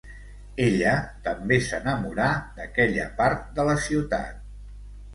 Ella 0.67 0.93
també 1.27 1.59
s'enamorà 1.67 2.31
d'aquella 2.59 3.09
part 3.23 3.49
de 3.61 3.71
la 3.73 3.81
ciutat. 3.89 4.47